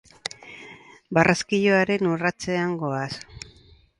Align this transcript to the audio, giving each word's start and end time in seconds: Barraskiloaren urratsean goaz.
Barraskiloaren 1.17 2.09
urratsean 2.13 2.75
goaz. 2.85 3.13